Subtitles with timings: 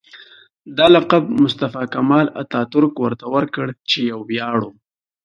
[0.77, 4.69] دا لقب مصطفی کمال اتاترک ورته ورکړ چې یو ویاړ و.